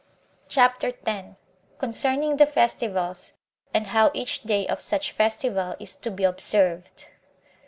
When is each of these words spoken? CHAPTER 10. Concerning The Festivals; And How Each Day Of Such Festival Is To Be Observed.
CHAPTER 0.49 0.93
10. 0.93 1.35
Concerning 1.77 2.37
The 2.37 2.47
Festivals; 2.47 3.33
And 3.71 3.85
How 3.85 4.09
Each 4.15 4.41
Day 4.41 4.65
Of 4.65 4.81
Such 4.81 5.11
Festival 5.11 5.75
Is 5.79 5.93
To 5.93 6.09
Be 6.09 6.23
Observed. 6.23 7.05